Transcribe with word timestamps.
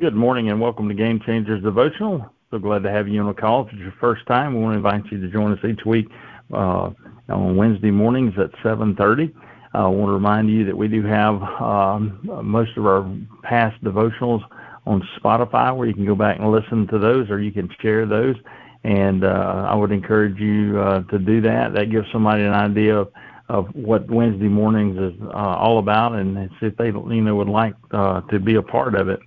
Good 0.00 0.14
morning 0.14 0.50
and 0.50 0.58
welcome 0.58 0.88
to 0.88 0.94
Game 0.94 1.20
Changers 1.20 1.62
Devotional. 1.62 2.24
So 2.50 2.58
glad 2.58 2.82
to 2.82 2.90
have 2.90 3.08
you 3.08 3.20
on 3.20 3.26
the 3.26 3.34
call. 3.34 3.66
If 3.66 3.74
it's 3.74 3.82
your 3.82 3.94
first 4.00 4.26
time, 4.26 4.54
we 4.54 4.60
want 4.62 4.72
to 4.72 4.76
invite 4.78 5.12
you 5.12 5.20
to 5.20 5.28
join 5.28 5.52
us 5.52 5.62
each 5.66 5.84
week 5.84 6.06
uh, 6.50 6.90
on 7.28 7.56
Wednesday 7.56 7.90
mornings 7.90 8.32
at 8.38 8.50
7:30. 8.64 9.30
I 9.74 9.86
want 9.86 10.08
to 10.08 10.12
remind 10.12 10.48
you 10.48 10.64
that 10.64 10.74
we 10.76 10.88
do 10.88 11.02
have 11.02 11.42
um, 11.60 12.18
most 12.42 12.74
of 12.78 12.86
our 12.86 13.06
past 13.42 13.84
devotionals 13.84 14.40
on 14.86 15.06
Spotify, 15.20 15.76
where 15.76 15.86
you 15.86 15.94
can 15.94 16.06
go 16.06 16.14
back 16.14 16.38
and 16.38 16.50
listen 16.50 16.86
to 16.86 16.98
those, 16.98 17.28
or 17.28 17.38
you 17.38 17.52
can 17.52 17.68
share 17.82 18.06
those. 18.06 18.36
And 18.84 19.24
uh, 19.24 19.66
I 19.68 19.74
would 19.74 19.92
encourage 19.92 20.38
you 20.40 20.80
uh, 20.80 21.02
to 21.02 21.18
do 21.18 21.42
that. 21.42 21.74
That 21.74 21.90
gives 21.90 22.10
somebody 22.10 22.44
an 22.44 22.54
idea 22.54 22.96
of, 22.96 23.12
of 23.50 23.66
what 23.74 24.10
Wednesday 24.10 24.48
mornings 24.48 24.96
is 24.98 25.20
uh, 25.22 25.36
all 25.36 25.78
about, 25.78 26.14
and 26.14 26.48
see 26.60 26.66
if 26.66 26.76
they 26.78 26.86
you 26.86 27.20
know 27.20 27.36
would 27.36 27.50
like 27.50 27.74
uh, 27.90 28.22
to 28.22 28.40
be 28.40 28.54
a 28.54 28.62
part 28.62 28.94
of 28.94 29.10
it. 29.10 29.20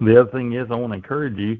The 0.00 0.20
other 0.20 0.30
thing 0.30 0.54
is, 0.54 0.68
I 0.70 0.76
want 0.76 0.92
to 0.92 0.96
encourage 0.96 1.38
you 1.38 1.58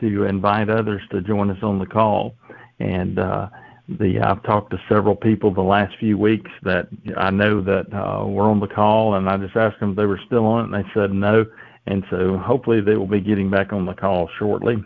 to 0.00 0.24
invite 0.24 0.70
others 0.70 1.02
to 1.10 1.20
join 1.20 1.50
us 1.50 1.62
on 1.62 1.78
the 1.78 1.86
call. 1.86 2.34
And 2.78 3.18
uh, 3.18 3.48
the 3.88 4.20
I've 4.20 4.42
talked 4.44 4.70
to 4.70 4.80
several 4.88 5.16
people 5.16 5.52
the 5.52 5.60
last 5.62 5.96
few 5.98 6.16
weeks 6.16 6.50
that 6.62 6.88
I 7.16 7.30
know 7.30 7.60
that 7.62 7.92
uh, 7.92 8.24
were 8.26 8.44
on 8.44 8.60
the 8.60 8.68
call, 8.68 9.14
and 9.14 9.28
I 9.28 9.36
just 9.36 9.56
asked 9.56 9.80
them 9.80 9.90
if 9.90 9.96
they 9.96 10.06
were 10.06 10.20
still 10.26 10.46
on 10.46 10.60
it, 10.60 10.74
and 10.76 10.84
they 10.84 10.88
said 10.94 11.12
no. 11.12 11.44
And 11.86 12.04
so 12.10 12.36
hopefully 12.36 12.80
they 12.80 12.96
will 12.96 13.06
be 13.06 13.20
getting 13.20 13.50
back 13.50 13.72
on 13.72 13.86
the 13.86 13.94
call 13.94 14.28
shortly 14.38 14.82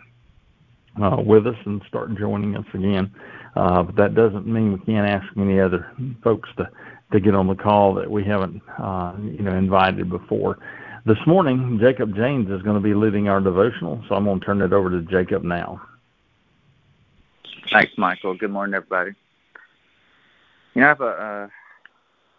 uh, 1.01 1.17
with 1.23 1.45
us 1.45 1.57
and 1.65 1.81
start 1.87 2.17
joining 2.17 2.55
us 2.55 2.65
again. 2.73 3.13
Uh, 3.55 3.83
but 3.83 3.95
that 3.95 4.15
doesn't 4.15 4.47
mean 4.47 4.73
we 4.73 4.79
can't 4.79 5.07
ask 5.07 5.25
any 5.37 5.59
other 5.59 5.91
folks 6.23 6.49
to 6.57 6.69
to 7.11 7.19
get 7.19 7.35
on 7.35 7.47
the 7.47 7.55
call 7.55 7.93
that 7.93 8.09
we 8.09 8.23
haven't 8.23 8.61
uh, 8.79 9.13
you 9.21 9.43
know 9.43 9.55
invited 9.55 10.09
before. 10.09 10.57
This 11.07 11.19
morning, 11.27 11.77
Jacob 11.79 12.15
Janes 12.15 12.49
is 12.49 12.63
going 12.63 12.77
to 12.77 12.81
be 12.81 12.95
leading 12.95 13.29
our 13.29 13.39
devotional, 13.39 14.03
so 14.09 14.15
I'm 14.15 14.25
going 14.25 14.39
to 14.39 14.45
turn 14.45 14.59
it 14.63 14.73
over 14.73 14.89
to 14.89 15.03
Jacob 15.03 15.43
now. 15.43 15.79
Thanks, 17.71 17.93
Michael. 17.95 18.33
Good 18.33 18.49
morning, 18.49 18.73
everybody. 18.73 19.11
You 20.73 20.81
know, 20.81 20.87
I 20.87 20.89
have 20.89 21.01
a 21.01 21.05
uh, 21.05 21.47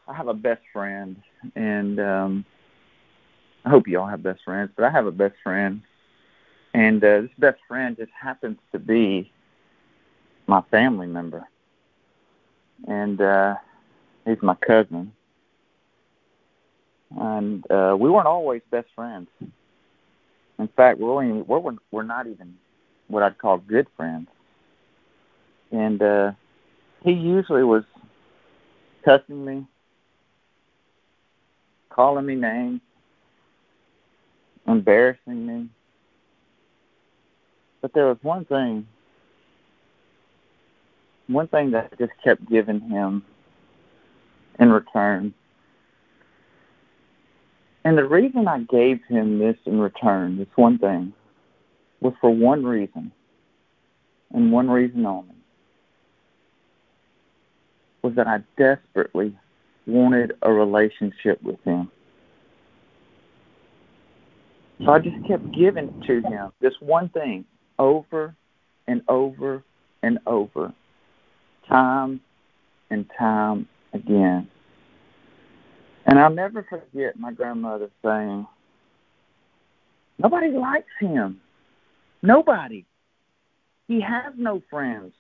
I 0.08 0.14
have 0.14 0.26
a 0.26 0.34
best 0.34 0.62
friend, 0.72 1.14
and 1.54 2.00
um, 2.00 2.44
I 3.64 3.70
hope 3.70 3.86
you 3.86 4.00
all 4.00 4.08
have 4.08 4.24
best 4.24 4.40
friends, 4.44 4.72
but 4.74 4.84
I 4.84 4.90
have 4.90 5.06
a 5.06 5.12
best 5.12 5.36
friend, 5.44 5.80
and 6.74 7.04
uh, 7.04 7.20
this 7.20 7.30
best 7.38 7.60
friend 7.68 7.96
just 7.96 8.10
happens 8.20 8.58
to 8.72 8.80
be 8.80 9.30
my 10.48 10.62
family 10.72 11.06
member, 11.06 11.46
and 12.88 13.20
uh, 13.20 13.54
he's 14.24 14.42
my 14.42 14.56
cousin 14.56 15.12
and 17.14 17.68
uh, 17.70 17.96
we 17.98 18.10
weren't 18.10 18.26
always 18.26 18.62
best 18.70 18.88
friends. 18.94 19.28
In 20.58 20.68
fact, 20.68 20.98
we're 20.98 21.42
we're 21.42 21.76
we're 21.90 22.02
not 22.02 22.26
even 22.26 22.54
what 23.08 23.22
I'd 23.22 23.38
call 23.38 23.58
good 23.58 23.86
friends. 23.96 24.28
And 25.70 26.00
uh, 26.00 26.32
he 27.02 27.12
usually 27.12 27.64
was 27.64 27.84
cussing 29.04 29.44
me, 29.44 29.66
calling 31.90 32.26
me 32.26 32.34
names, 32.34 32.80
embarrassing 34.66 35.46
me. 35.46 35.68
But 37.82 37.92
there 37.92 38.06
was 38.06 38.18
one 38.22 38.44
thing, 38.46 38.86
one 41.26 41.48
thing 41.48 41.72
that 41.72 41.90
I 41.92 41.96
just 41.96 42.12
kept 42.24 42.48
giving 42.48 42.80
him 42.80 43.22
in 44.58 44.70
return 44.70 45.34
and 47.86 47.96
the 47.96 48.04
reason 48.04 48.48
I 48.48 48.62
gave 48.62 48.98
him 49.04 49.38
this 49.38 49.54
in 49.64 49.78
return, 49.78 50.38
this 50.38 50.48
one 50.56 50.76
thing, 50.76 51.12
was 52.00 52.14
for 52.20 52.30
one 52.30 52.64
reason, 52.64 53.12
and 54.34 54.50
one 54.50 54.68
reason 54.68 55.06
only, 55.06 55.36
was 58.02 58.16
that 58.16 58.26
I 58.26 58.40
desperately 58.58 59.38
wanted 59.86 60.32
a 60.42 60.52
relationship 60.52 61.40
with 61.44 61.62
him. 61.62 61.88
So 64.84 64.90
I 64.90 64.98
just 64.98 65.24
kept 65.28 65.52
giving 65.52 66.02
to 66.08 66.22
him 66.22 66.50
this 66.60 66.74
one 66.80 67.08
thing 67.10 67.44
over 67.78 68.34
and 68.88 69.00
over 69.06 69.62
and 70.02 70.18
over, 70.26 70.74
time 71.68 72.20
and 72.90 73.08
time 73.16 73.68
again. 73.92 74.48
And 76.06 76.20
I'll 76.20 76.30
never 76.30 76.62
forget 76.62 77.18
my 77.18 77.32
grandmother 77.32 77.90
saying, 78.02 78.46
Nobody 80.18 80.50
likes 80.50 80.88
him. 80.98 81.40
Nobody. 82.22 82.86
He 83.88 84.00
has 84.00 84.32
no 84.36 84.62
friends. 84.70 85.12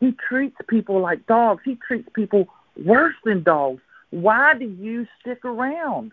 He 0.00 0.12
treats 0.28 0.56
people 0.68 1.00
like 1.00 1.26
dogs. 1.26 1.62
He 1.64 1.76
treats 1.76 2.08
people 2.14 2.46
worse 2.84 3.14
than 3.24 3.42
dogs. 3.42 3.80
Why 4.10 4.54
do 4.54 4.64
you 4.64 5.06
stick 5.20 5.44
around? 5.44 6.12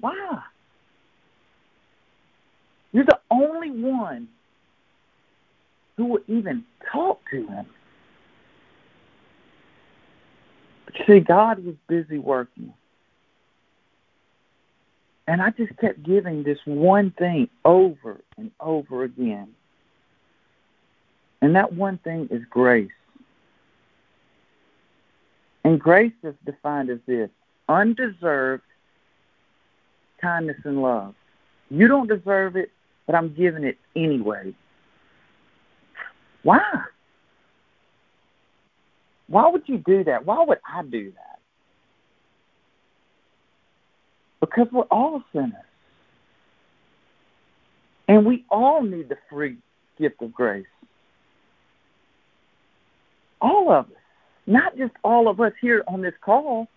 Why? 0.00 0.42
You're 2.92 3.04
the 3.04 3.18
only 3.30 3.70
one 3.70 4.28
who 5.96 6.06
will 6.06 6.22
even 6.28 6.64
talk 6.92 7.20
to 7.30 7.46
him. 7.46 7.66
See, 11.06 11.20
God 11.20 11.64
was 11.64 11.74
busy 11.88 12.18
working. 12.18 12.72
And 15.26 15.40
I 15.40 15.50
just 15.50 15.76
kept 15.78 16.02
giving 16.02 16.42
this 16.42 16.58
one 16.64 17.10
thing 17.12 17.48
over 17.64 18.20
and 18.36 18.50
over 18.60 19.04
again. 19.04 19.48
And 21.40 21.56
that 21.56 21.72
one 21.72 21.98
thing 21.98 22.28
is 22.30 22.42
grace. 22.48 22.90
And 25.64 25.80
grace 25.80 26.12
is 26.22 26.34
defined 26.44 26.90
as 26.90 26.98
this 27.06 27.30
undeserved 27.68 28.62
kindness 30.20 30.58
and 30.64 30.82
love. 30.82 31.14
You 31.70 31.88
don't 31.88 32.08
deserve 32.08 32.56
it, 32.56 32.70
but 33.06 33.14
I'm 33.14 33.34
giving 33.34 33.64
it 33.64 33.78
anyway. 33.96 34.54
Why? 36.42 36.60
Why 39.28 39.48
would 39.48 39.62
you 39.66 39.78
do 39.78 40.04
that? 40.04 40.26
Why 40.26 40.44
would 40.44 40.58
I 40.70 40.82
do 40.82 41.12
that? 41.12 41.38
Because 44.40 44.68
we're 44.70 44.82
all 44.82 45.22
sinners. 45.32 45.52
And 48.06 48.26
we 48.26 48.44
all 48.50 48.82
need 48.82 49.08
the 49.08 49.16
free 49.30 49.56
gift 49.98 50.20
of 50.20 50.32
grace. 50.32 50.66
All 53.40 53.70
of 53.70 53.86
us. 53.86 53.92
Not 54.46 54.76
just 54.76 54.92
all 55.02 55.28
of 55.28 55.40
us 55.40 55.52
here 55.60 55.82
on 55.88 56.02
this 56.02 56.14
call. 56.20 56.68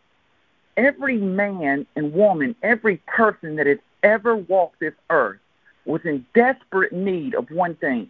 Every 0.77 1.17
man 1.17 1.85
and 1.95 2.13
woman, 2.13 2.55
every 2.63 2.97
person 3.07 3.57
that 3.57 3.67
has 3.67 3.79
ever 4.03 4.37
walked 4.37 4.79
this 4.79 4.93
earth 5.09 5.39
was 5.85 6.01
in 6.05 6.25
desperate 6.33 6.93
need 6.93 7.35
of 7.35 7.49
one 7.49 7.75
thing. 7.75 8.09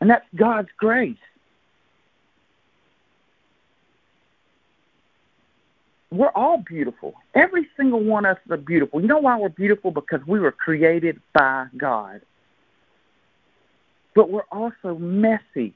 And 0.00 0.08
that's 0.08 0.26
God's 0.36 0.68
grace. 0.76 1.16
We're 6.16 6.30
all 6.30 6.58
beautiful. 6.58 7.14
Every 7.34 7.66
single 7.76 8.02
one 8.02 8.24
of 8.24 8.36
us 8.36 8.42
are 8.50 8.56
beautiful. 8.56 9.00
You 9.00 9.08
know 9.08 9.18
why 9.18 9.38
we're 9.38 9.48
beautiful? 9.48 9.90
Because 9.90 10.20
we 10.26 10.38
were 10.38 10.52
created 10.52 11.20
by 11.32 11.66
God. 11.76 12.20
But 14.14 14.30
we're 14.30 14.42
also 14.52 14.96
messy 14.96 15.74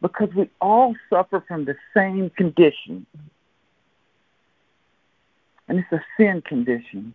because 0.00 0.28
we 0.34 0.48
all 0.60 0.94
suffer 1.10 1.44
from 1.46 1.64
the 1.64 1.76
same 1.94 2.30
condition. 2.30 3.06
And 5.68 5.78
it's 5.80 5.92
a 5.92 6.02
sin 6.16 6.42
condition. 6.42 7.14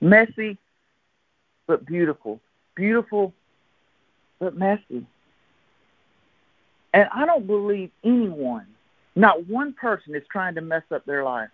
Messy, 0.00 0.58
but 1.66 1.86
beautiful. 1.86 2.40
Beautiful, 2.74 3.32
but 4.38 4.56
messy. 4.56 5.06
And 6.94 7.08
I 7.14 7.24
don't 7.24 7.46
believe 7.46 7.90
anyone 8.04 8.66
not 9.14 9.46
one 9.46 9.72
person 9.74 10.14
is 10.14 10.22
trying 10.30 10.54
to 10.54 10.60
mess 10.60 10.82
up 10.90 11.04
their 11.04 11.24
life. 11.24 11.50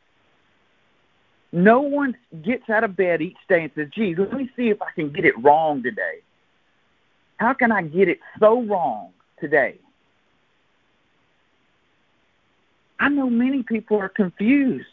No 1.51 1.81
one 1.81 2.17
gets 2.43 2.69
out 2.69 2.85
of 2.85 2.97
bed 2.97 3.23
each 3.23 3.37
day 3.49 3.65
and 3.65 3.73
says, 3.75 3.89
gee, 3.95 4.15
let 4.15 4.33
me 4.33 4.51
see 4.57 4.69
if 4.69 4.83
I 4.83 4.91
can 4.95 5.11
get 5.11 5.25
it 5.25 5.35
wrong 5.43 5.83
today. 5.83 6.21
How 7.39 7.55
can 7.55 7.73
I 7.73 7.83
get 7.83 8.09
it 8.09 8.19
so 8.39 8.63
wrong 8.63 9.11
today? 9.41 9.79
I 13.01 13.09
know 13.09 13.31
many 13.31 13.63
people 13.63 13.99
are 13.99 14.09
confused, 14.09 14.87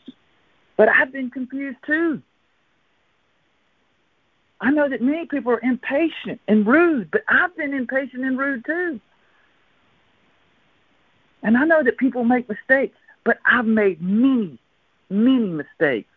but 0.78 0.88
I've 0.88 1.12
been 1.12 1.30
confused 1.30 1.80
too. 1.86 2.22
I 4.62 4.72
know 4.72 4.88
that 4.88 5.02
many 5.02 5.26
people 5.26 5.52
are 5.52 5.60
impatient 5.60 6.40
and 6.48 6.66
rude, 6.66 7.12
but 7.12 7.24
I've 7.28 7.56
been 7.58 7.74
impatient 7.74 8.24
and 8.24 8.38
rude 8.38 8.64
too. 8.66 9.00
And 11.46 11.56
I 11.56 11.64
know 11.64 11.84
that 11.84 12.00
people 12.00 12.24
make 12.24 12.50
mistakes, 12.50 12.98
but 13.24 13.38
I've 13.46 13.68
made 13.68 14.02
many, 14.02 14.58
many 15.12 15.48
mistakes. 15.48 16.10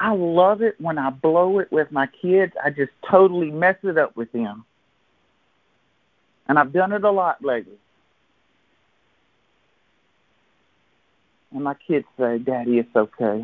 I 0.00 0.12
love 0.14 0.62
it 0.62 0.80
when 0.80 0.96
I 0.96 1.10
blow 1.10 1.58
it 1.58 1.70
with 1.70 1.92
my 1.92 2.06
kids. 2.06 2.54
I 2.64 2.70
just 2.70 2.92
totally 3.08 3.50
mess 3.50 3.76
it 3.82 3.98
up 3.98 4.16
with 4.16 4.32
them. 4.32 4.64
And 6.48 6.58
I've 6.58 6.72
done 6.72 6.92
it 6.92 7.04
a 7.04 7.10
lot 7.10 7.44
lately. 7.44 7.76
And 11.52 11.64
my 11.64 11.74
kids 11.74 12.06
say, 12.18 12.38
Daddy, 12.38 12.78
it's 12.78 12.96
okay. 12.96 13.42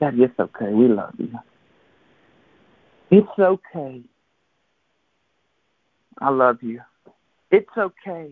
Daddy, 0.00 0.22
it's 0.22 0.40
okay. 0.40 0.72
We 0.72 0.88
love 0.88 1.12
you. 1.18 1.38
It's 3.10 3.38
okay. 3.38 4.02
I 6.20 6.30
love 6.30 6.62
you. 6.62 6.80
It's 7.50 7.70
okay. 7.76 8.30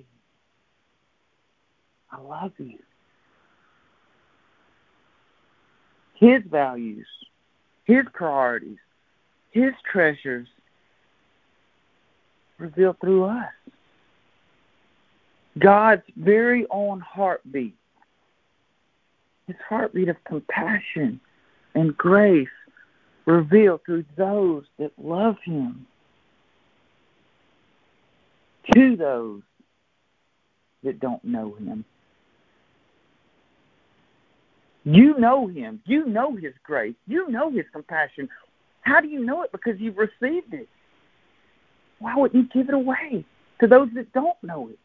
I 2.10 2.20
love 2.20 2.52
you. 2.58 2.78
His 6.14 6.42
values, 6.50 7.06
His 7.84 8.04
priorities, 8.12 8.78
His 9.50 9.72
treasures 9.90 10.48
revealed 12.58 12.98
through 13.00 13.25
us. 13.25 13.52
God's 15.58 16.02
very 16.16 16.66
own 16.70 17.00
heartbeat, 17.00 17.76
His 19.46 19.56
heartbeat 19.69 20.08
of 20.08 20.16
compassion 20.25 21.20
and 21.75 21.96
grace 21.96 22.48
revealed 23.26 23.81
through 23.84 24.04
those 24.16 24.64
that 24.78 24.92
love 24.98 25.36
Him 25.44 25.86
to 28.72 28.96
those 28.96 29.43
that 30.82 31.00
don't 31.00 31.25
know 31.25 31.55
Him. 31.55 31.84
You 34.84 35.19
know 35.19 35.46
Him. 35.46 35.81
You 35.87 36.06
know 36.06 36.37
His 36.37 36.52
grace. 36.62 36.94
You 37.06 37.28
know 37.31 37.50
His 37.50 37.64
compassion. 37.72 38.28
How 38.82 39.00
do 39.00 39.08
you 39.08 39.25
know 39.25 39.43
it? 39.43 39.52
Because 39.52 39.81
you've 39.81 39.96
received 39.96 40.52
it. 40.52 40.69
Why 41.99 42.14
wouldn't 42.16 42.44
you 42.55 42.62
give 42.62 42.69
it 42.69 42.75
away 42.75 43.25
to 43.61 43.66
those 43.66 43.88
that 43.94 44.12
don't 44.12 44.37
know 44.43 44.69
it? 44.69 44.78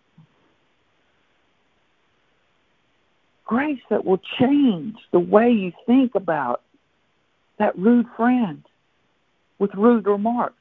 Grace 3.46 3.82
that 3.90 4.06
will 4.06 4.22
change 4.40 4.96
the 5.12 5.20
way 5.20 5.50
you 5.50 5.74
think 5.86 6.16
about 6.16 6.62
that 7.58 7.78
rude 7.78 8.06
friend 8.16 8.64
with 9.58 9.74
rude 9.74 10.06
remarks. 10.06 10.54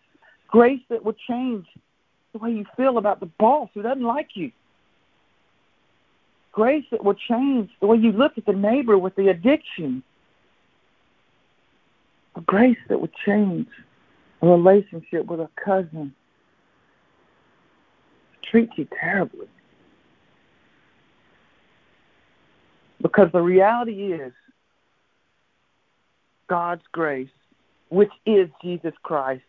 Grace 0.48 0.80
that 0.88 1.04
will 1.04 1.16
change 1.28 1.66
the 2.32 2.38
way 2.38 2.50
you 2.50 2.66
feel 2.76 2.98
about 2.98 3.20
the 3.20 3.26
boss 3.38 3.68
who 3.74 3.82
doesn't 3.82 4.02
like 4.02 4.30
you. 4.34 4.52
Grace 6.52 6.84
that 6.90 7.04
will 7.04 7.14
change 7.14 7.70
the 7.80 7.86
way 7.86 7.96
you 7.96 8.12
look 8.12 8.36
at 8.36 8.46
the 8.46 8.52
neighbor 8.52 8.98
with 8.98 9.14
the 9.16 9.28
addiction. 9.28 10.02
A 12.36 12.40
grace 12.40 12.78
that 12.88 13.00
will 13.00 13.10
change 13.24 13.68
a 14.42 14.46
relationship 14.46 15.26
with 15.26 15.40
a 15.40 15.48
cousin. 15.62 16.14
Treat 18.50 18.70
you 18.76 18.86
terribly. 19.00 19.46
Because 23.00 23.28
the 23.32 23.40
reality 23.40 24.12
is, 24.12 24.32
God's 26.48 26.82
grace, 26.92 27.28
which 27.90 28.10
is 28.26 28.48
Jesus 28.62 28.94
Christ, 29.02 29.42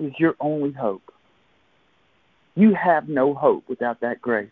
is 0.00 0.12
your 0.18 0.34
only 0.40 0.72
hope. 0.72 1.13
You 2.56 2.74
have 2.74 3.08
no 3.08 3.34
hope 3.34 3.64
without 3.68 4.00
that 4.00 4.20
grace. 4.20 4.50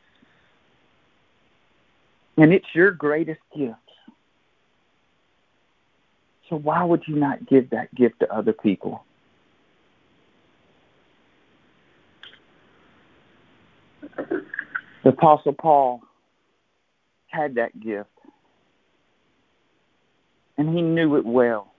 And 2.37 2.53
it's 2.53 2.67
your 2.75 2.91
greatest 2.91 3.41
gift. 3.57 3.77
So 6.49 6.57
why 6.57 6.83
would 6.85 7.03
you 7.07 7.17
not 7.17 7.47
give 7.47 7.71
that 7.71 7.95
gift 7.95 8.21
to 8.21 8.35
other 8.35 8.53
people? 8.53 9.05
The 15.05 15.09
Apostle 15.09 15.53
Paul 15.53 16.03
had 17.29 17.55
that 17.57 17.79
gift 17.81 18.09
and 20.59 20.77
he 20.77 20.83
knew 20.83 21.17
it 21.17 21.25
well. 21.25 21.73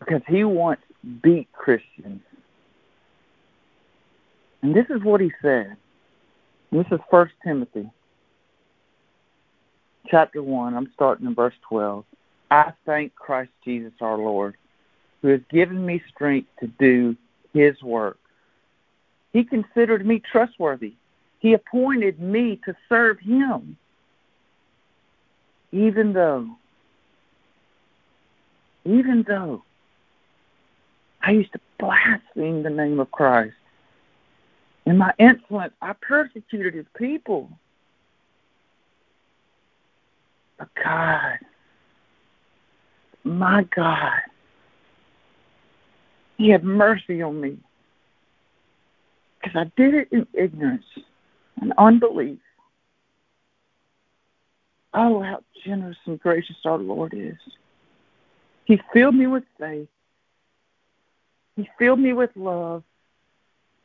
Because 0.00 0.22
he 0.26 0.44
once 0.44 0.80
beat 1.22 1.52
Christians. 1.52 2.22
And 4.62 4.74
this 4.74 4.86
is 4.90 5.02
what 5.02 5.20
he 5.20 5.32
said. 5.40 5.76
This 6.70 6.86
is 6.90 7.00
First 7.10 7.34
Timothy 7.42 7.90
chapter 10.08 10.42
1. 10.42 10.74
I'm 10.74 10.90
starting 10.94 11.26
in 11.26 11.34
verse 11.34 11.54
12. 11.68 12.04
I 12.50 12.72
thank 12.84 13.14
Christ 13.14 13.50
Jesus 13.64 13.92
our 14.00 14.18
Lord, 14.18 14.56
who 15.22 15.28
has 15.28 15.40
given 15.50 15.84
me 15.84 16.02
strength 16.12 16.48
to 16.60 16.66
do 16.66 17.16
his 17.52 17.80
work. 17.82 18.18
He 19.32 19.44
considered 19.44 20.04
me 20.04 20.20
trustworthy. 20.20 20.94
He 21.38 21.52
appointed 21.54 22.20
me 22.20 22.60
to 22.64 22.74
serve 22.88 23.18
him 23.20 23.76
even 25.72 26.12
though, 26.12 26.48
even 28.84 29.24
though 29.26 29.62
I 31.22 31.32
used 31.32 31.52
to 31.52 31.60
blaspheme 31.78 32.62
the 32.62 32.70
name 32.70 32.98
of 32.98 33.10
Christ. 33.10 33.54
In 34.86 34.96
my 34.96 35.12
insolence, 35.18 35.74
I 35.82 35.92
persecuted 36.00 36.74
his 36.74 36.86
people. 36.96 37.50
But 40.58 40.68
God, 40.82 41.38
my 43.24 43.64
God, 43.74 44.20
he 46.36 46.48
had 46.50 46.64
mercy 46.64 47.22
on 47.22 47.40
me 47.40 47.58
because 49.40 49.56
I 49.56 49.70
did 49.80 49.94
it 49.94 50.08
in 50.12 50.26
ignorance 50.32 50.84
and 51.60 51.72
unbelief. 51.78 52.38
Oh, 54.92 55.22
how 55.22 55.42
generous 55.64 55.96
and 56.06 56.18
gracious 56.18 56.56
our 56.64 56.78
Lord 56.78 57.14
is. 57.14 57.36
He 58.64 58.80
filled 58.92 59.14
me 59.14 59.26
with 59.26 59.44
faith. 59.58 59.88
He 61.56 61.68
filled 61.78 62.00
me 62.00 62.12
with 62.12 62.30
love 62.34 62.82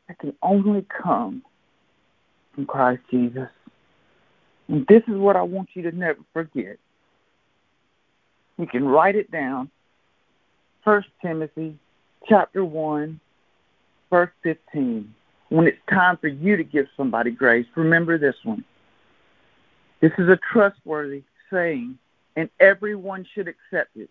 that 0.08 0.20
can 0.20 0.34
only 0.42 0.86
come 0.90 1.44
from 2.54 2.66
Christ 2.66 3.02
Jesus. 3.10 3.50
And 4.68 4.86
this 4.88 5.04
is 5.08 5.16
what 5.16 5.36
I 5.36 5.42
want 5.42 5.70
you 5.74 5.84
to 5.84 5.92
never 5.92 6.20
forget. 6.34 6.78
You 8.58 8.68
can 8.68 8.88
write 8.88 9.16
it 9.16 9.32
down. 9.32 9.70
First 10.84 11.08
Timothy 11.22 11.78
chapter 12.28 12.64
1, 12.64 13.20
verse 14.10 14.30
15. 14.44 15.14
When 15.50 15.68
it's 15.68 15.78
time 15.90 16.18
for 16.18 16.28
you 16.28 16.56
to 16.58 16.64
give 16.64 16.88
somebody 16.98 17.32
grace, 17.32 17.66
remember 17.76 18.18
this 18.18 18.36
one. 18.44 18.64
This 20.02 20.12
is 20.18 20.30
a 20.30 20.40
trustworthy 20.52 21.24
saying, 21.52 21.98
and 22.36 22.50
everyone 22.60 23.26
should 23.34 23.48
accept 23.48 23.96
it. 23.96 24.10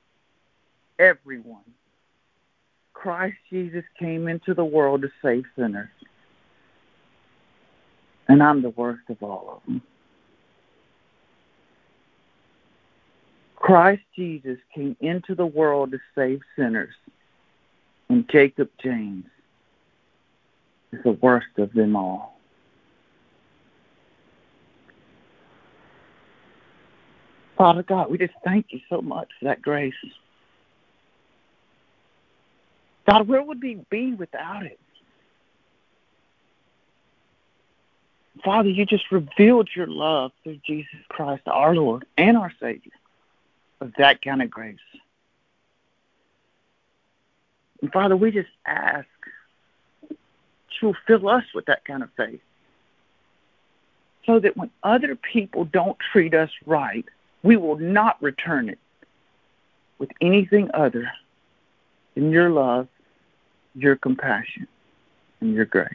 Everyone. 0.98 1.62
Christ 2.94 3.36
Jesus 3.50 3.84
came 3.98 4.28
into 4.28 4.54
the 4.54 4.64
world 4.64 5.02
to 5.02 5.10
save 5.22 5.44
sinners. 5.56 5.90
And 8.28 8.42
I'm 8.42 8.62
the 8.62 8.70
worst 8.70 9.02
of 9.10 9.22
all 9.22 9.56
of 9.56 9.66
them. 9.66 9.82
Christ 13.56 14.02
Jesus 14.16 14.58
came 14.74 14.96
into 15.00 15.34
the 15.34 15.46
world 15.46 15.92
to 15.92 15.98
save 16.14 16.40
sinners. 16.56 16.94
And 18.08 18.28
Jacob 18.30 18.70
Janes 18.82 19.26
is 20.92 21.02
the 21.02 21.12
worst 21.12 21.58
of 21.58 21.72
them 21.72 21.96
all. 21.96 22.38
Father 27.56 27.82
God, 27.82 28.10
we 28.10 28.18
just 28.18 28.34
thank 28.44 28.66
you 28.70 28.80
so 28.88 29.00
much 29.00 29.28
for 29.38 29.46
that 29.46 29.62
grace. 29.62 29.94
God, 33.06 33.28
where 33.28 33.42
would 33.42 33.62
we 33.62 33.84
be 33.90 34.14
without 34.14 34.64
it? 34.64 34.78
Father, 38.44 38.68
you 38.68 38.84
just 38.84 39.10
revealed 39.10 39.68
your 39.74 39.86
love 39.86 40.32
through 40.42 40.58
Jesus 40.66 41.00
Christ, 41.08 41.42
our 41.46 41.74
Lord 41.74 42.04
and 42.18 42.36
our 42.36 42.52
Savior, 42.60 42.92
of 43.80 43.92
that 43.98 44.22
kind 44.22 44.42
of 44.42 44.50
grace. 44.50 44.76
And 47.80 47.92
Father, 47.92 48.16
we 48.16 48.30
just 48.30 48.50
ask 48.66 49.06
that 50.08 50.16
you'll 50.80 50.96
fill 51.06 51.28
us 51.28 51.44
with 51.54 51.66
that 51.66 51.84
kind 51.84 52.02
of 52.02 52.10
faith 52.16 52.40
so 54.26 54.40
that 54.40 54.56
when 54.56 54.70
other 54.82 55.16
people 55.16 55.64
don't 55.66 55.98
treat 56.12 56.34
us 56.34 56.50
right, 56.66 57.04
we 57.42 57.56
will 57.56 57.76
not 57.76 58.20
return 58.22 58.68
it 58.68 58.78
with 59.98 60.10
anything 60.20 60.70
other 60.74 61.10
than 62.14 62.30
your 62.30 62.50
love, 62.50 62.88
your 63.74 63.96
compassion, 63.96 64.66
and 65.40 65.54
your 65.54 65.64
grace. 65.64 65.88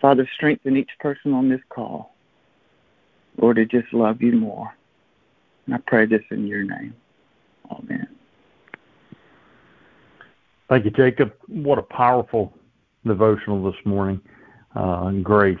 Father, 0.00 0.28
strengthen 0.34 0.76
each 0.76 0.90
person 1.00 1.32
on 1.32 1.48
this 1.48 1.60
call, 1.70 2.14
Lord, 3.40 3.56
to 3.56 3.64
just 3.64 3.92
love 3.92 4.20
you 4.20 4.32
more. 4.32 4.74
And 5.66 5.74
I 5.74 5.78
pray 5.86 6.06
this 6.06 6.22
in 6.30 6.46
your 6.46 6.62
name. 6.62 6.94
Amen. 7.70 8.08
Thank 10.68 10.84
you, 10.84 10.90
Jacob. 10.90 11.32
What 11.48 11.78
a 11.78 11.82
powerful 11.82 12.52
devotional 13.06 13.64
this 13.64 13.80
morning. 13.84 14.20
Uh, 14.74 15.10
grace. 15.10 15.58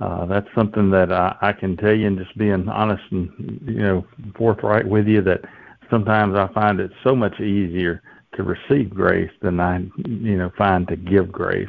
Uh, 0.00 0.26
that's 0.26 0.48
something 0.54 0.90
that 0.90 1.12
I, 1.12 1.36
I 1.40 1.52
can 1.52 1.76
tell 1.76 1.94
you, 1.94 2.06
and 2.06 2.18
just 2.18 2.36
being 2.36 2.68
honest 2.68 3.02
and 3.10 3.60
you 3.66 3.80
know 3.80 4.06
forthright 4.36 4.86
with 4.86 5.06
you, 5.06 5.22
that 5.22 5.42
sometimes 5.90 6.36
I 6.36 6.48
find 6.52 6.80
it 6.80 6.90
so 7.04 7.14
much 7.14 7.38
easier 7.40 8.02
to 8.34 8.42
receive 8.42 8.90
grace 8.90 9.30
than 9.40 9.60
I 9.60 9.78
you 10.06 10.36
know 10.36 10.50
find 10.56 10.86
to 10.88 10.96
give 10.96 11.30
grace. 11.30 11.68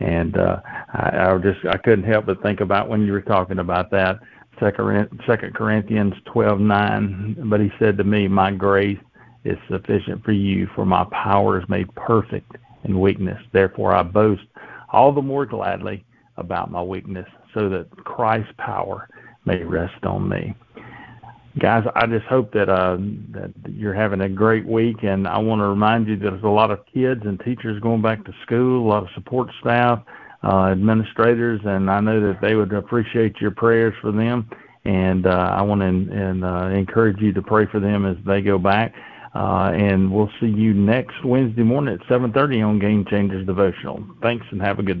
And 0.00 0.36
uh, 0.36 0.60
I, 0.92 1.30
I 1.30 1.38
just 1.38 1.64
I 1.66 1.76
couldn't 1.76 2.04
help 2.04 2.26
but 2.26 2.42
think 2.42 2.60
about 2.60 2.88
when 2.88 3.02
you 3.02 3.12
were 3.12 3.22
talking 3.22 3.58
about 3.58 3.90
that 3.92 4.18
Second 4.58 5.54
Corinthians 5.54 6.14
twelve 6.24 6.60
nine. 6.60 7.36
But 7.48 7.60
he 7.60 7.70
said 7.78 7.96
to 7.98 8.04
me, 8.04 8.28
"My 8.28 8.50
grace 8.50 8.98
is 9.44 9.58
sufficient 9.68 10.24
for 10.24 10.32
you, 10.32 10.68
for 10.74 10.84
my 10.84 11.04
power 11.10 11.60
is 11.60 11.68
made 11.68 11.92
perfect 11.94 12.52
in 12.84 13.00
weakness. 13.00 13.40
Therefore, 13.52 13.92
I 13.92 14.02
boast 14.02 14.42
all 14.90 15.12
the 15.12 15.22
more 15.22 15.46
gladly 15.46 16.04
about 16.36 16.70
my 16.70 16.82
weakness, 16.82 17.28
so 17.54 17.68
that 17.68 17.90
Christ's 18.04 18.52
power 18.58 19.08
may 19.44 19.62
rest 19.62 20.04
on 20.04 20.28
me." 20.28 20.54
Guys, 21.58 21.84
I 21.94 22.06
just 22.06 22.24
hope 22.26 22.52
that 22.54 22.70
uh, 22.70 22.96
that 23.32 23.52
you're 23.68 23.92
having 23.92 24.22
a 24.22 24.28
great 24.28 24.64
week, 24.64 25.02
and 25.02 25.28
I 25.28 25.38
want 25.38 25.60
to 25.60 25.66
remind 25.66 26.08
you 26.08 26.16
that 26.16 26.30
there's 26.30 26.42
a 26.42 26.48
lot 26.48 26.70
of 26.70 26.80
kids 26.86 27.22
and 27.24 27.38
teachers 27.40 27.78
going 27.80 28.00
back 28.00 28.24
to 28.24 28.32
school, 28.42 28.86
a 28.86 28.88
lot 28.88 29.02
of 29.02 29.10
support 29.14 29.50
staff 29.60 30.02
uh, 30.44 30.66
administrators, 30.66 31.60
and 31.64 31.90
I 31.90 32.00
know 32.00 32.20
that 32.20 32.40
they 32.40 32.54
would 32.54 32.72
appreciate 32.72 33.40
your 33.40 33.50
prayers 33.50 33.94
for 34.00 34.12
them. 34.12 34.48
And 34.84 35.26
uh, 35.26 35.54
I 35.56 35.62
want 35.62 35.80
to 35.82 35.86
and, 35.86 36.44
uh, 36.44 36.66
encourage 36.72 37.20
you 37.20 37.32
to 37.34 37.42
pray 37.42 37.66
for 37.66 37.78
them 37.78 38.04
as 38.04 38.16
they 38.26 38.40
go 38.40 38.58
back. 38.58 38.94
Uh, 39.34 39.72
and 39.74 40.12
we'll 40.12 40.30
see 40.40 40.46
you 40.48 40.74
next 40.74 41.24
Wednesday 41.24 41.62
morning 41.62 41.94
at 41.94 42.06
7:30 42.06 42.66
on 42.66 42.78
Game 42.78 43.04
Changers 43.04 43.46
Devotional. 43.46 44.04
Thanks, 44.20 44.44
and 44.50 44.60
have 44.60 44.78
a 44.78 44.82
good 44.82 45.00